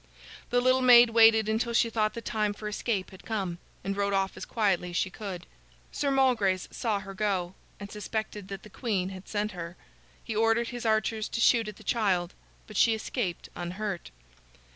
The 0.49 0.61
little 0.61 0.81
maid 0.81 1.11
waited 1.11 1.47
until 1.47 1.73
she 1.73 1.91
thought 1.91 2.15
the 2.15 2.23
time 2.23 2.53
for 2.55 2.67
escape 2.67 3.11
had 3.11 3.23
come, 3.23 3.59
and 3.83 3.95
rode 3.95 4.13
off 4.13 4.35
as 4.35 4.45
quietly 4.45 4.89
as 4.89 4.95
she 4.95 5.11
could. 5.11 5.45
Sir 5.91 6.09
Malgrace 6.09 6.67
saw 6.71 6.99
her 7.01 7.13
go, 7.13 7.53
and 7.79 7.91
suspected 7.91 8.47
that 8.47 8.63
the 8.63 8.69
queen 8.71 9.09
had 9.09 9.27
sent 9.27 9.51
her. 9.51 9.77
He 10.23 10.35
ordered 10.35 10.69
his 10.69 10.87
archers 10.87 11.29
to 11.29 11.39
shoot 11.39 11.67
at 11.67 11.75
the 11.75 11.83
child, 11.83 12.33
but 12.65 12.77
she 12.77 12.95
escaped 12.95 13.49
unhurt. 13.55 14.09